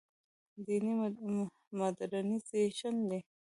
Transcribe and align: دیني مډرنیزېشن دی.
دیني 0.65 0.93
مډرنیزېشن 1.77 2.95
دی. 3.09 3.19